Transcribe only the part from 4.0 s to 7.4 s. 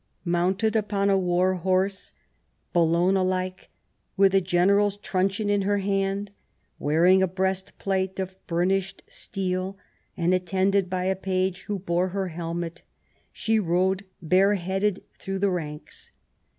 with a general's truncheon in her hand, wearing a